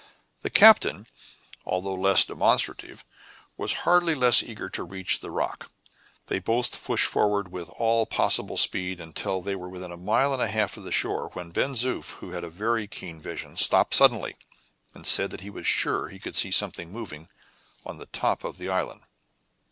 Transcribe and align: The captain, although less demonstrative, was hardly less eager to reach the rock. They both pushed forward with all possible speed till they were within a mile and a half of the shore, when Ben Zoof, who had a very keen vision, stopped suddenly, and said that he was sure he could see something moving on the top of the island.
The 0.41 0.49
captain, 0.49 1.05
although 1.63 1.93
less 1.93 2.25
demonstrative, 2.25 3.05
was 3.55 3.73
hardly 3.85 4.15
less 4.15 4.41
eager 4.41 4.67
to 4.67 4.83
reach 4.83 5.19
the 5.19 5.29
rock. 5.29 5.69
They 6.25 6.39
both 6.39 6.83
pushed 6.83 7.05
forward 7.05 7.51
with 7.51 7.69
all 7.77 8.07
possible 8.07 8.57
speed 8.57 8.99
till 9.13 9.43
they 9.43 9.55
were 9.55 9.69
within 9.69 9.91
a 9.91 9.97
mile 9.97 10.33
and 10.33 10.41
a 10.41 10.47
half 10.47 10.75
of 10.75 10.85
the 10.85 10.91
shore, 10.91 11.29
when 11.33 11.51
Ben 11.51 11.75
Zoof, 11.75 12.13
who 12.13 12.31
had 12.31 12.43
a 12.43 12.49
very 12.49 12.87
keen 12.87 13.21
vision, 13.21 13.57
stopped 13.57 13.93
suddenly, 13.93 14.37
and 14.95 15.05
said 15.05 15.29
that 15.29 15.41
he 15.41 15.51
was 15.51 15.67
sure 15.67 16.07
he 16.09 16.17
could 16.17 16.35
see 16.35 16.49
something 16.49 16.91
moving 16.91 17.29
on 17.85 17.99
the 17.99 18.07
top 18.07 18.43
of 18.43 18.57
the 18.57 18.69
island. 18.69 19.01